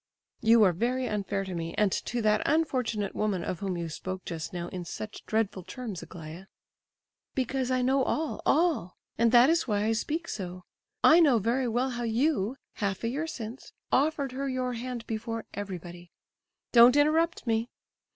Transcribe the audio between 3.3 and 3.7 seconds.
of